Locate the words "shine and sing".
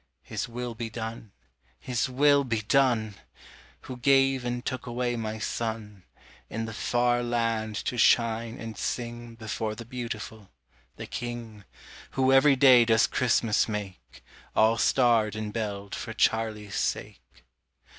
7.99-9.35